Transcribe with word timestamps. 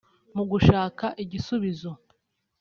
Mu 0.35 0.43
gushaka 0.51 1.05
igisubizo 1.23 1.91